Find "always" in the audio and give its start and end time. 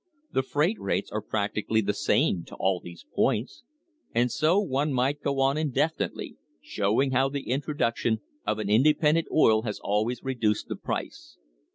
9.83-10.23